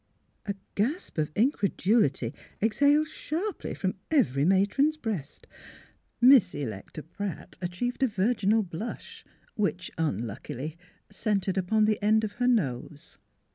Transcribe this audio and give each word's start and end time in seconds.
A 0.47 0.55
gasp 0.73 1.19
of 1.19 1.31
incredulity 1.35 2.33
exhaled 2.59 3.07
sharply 3.07 3.75
from 3.75 3.93
every 4.09 4.43
matron's 4.45 4.97
breast.• 4.97 5.45
Miss 6.27 6.55
Electa 6.55 7.03
Pratt 7.03 7.55
achieved 7.61 8.01
a 8.01 8.07
virginal 8.07 8.63
blush, 8.63 9.23
which, 9.53 9.91
unluckily, 9.99 10.75
centred 11.11 11.55
upon 11.55 11.85
the 11.85 12.01
end 12.03 12.23
of 12.23 12.31
her 12.41 12.47
nose. 12.47 13.19